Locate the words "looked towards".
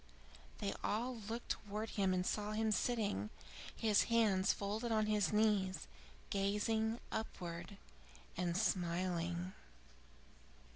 1.29-1.91